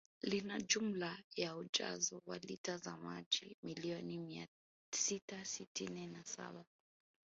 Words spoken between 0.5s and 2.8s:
jumla ya ujazo wa lita